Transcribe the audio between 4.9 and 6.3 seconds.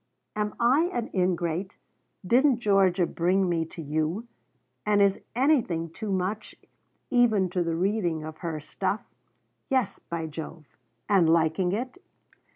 is anything too